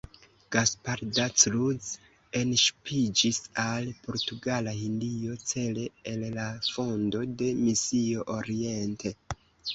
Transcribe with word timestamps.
Gaspar 0.53 1.01
da 1.17 1.25
Cruz 1.41 1.89
enŝipiĝis 2.39 3.41
al 3.65 3.91
Portugala 4.07 4.73
Hindio 4.79 5.37
cele 5.53 5.85
al 6.15 6.27
la 6.41 6.49
fondo 6.71 7.23
de 7.43 7.53
misio 7.61 8.27
Oriente. 8.41 9.15